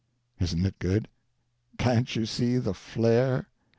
Isn't 0.39 0.65
it 0.65 0.79
good? 0.79 1.09
Can't 1.77 2.15
you 2.15 2.25
see 2.25 2.57
the 2.57 2.73
flare? 2.73 3.49